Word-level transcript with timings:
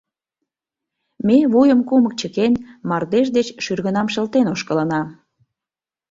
Ме, 1.27 1.37
вуйым 1.51 1.81
кумык 1.89 2.13
чыкен, 2.19 2.53
мардеж 2.89 3.27
деч 3.37 3.47
шӱргынам 3.63 4.07
шылтен 4.13 4.47
ошкылына. 4.53 5.01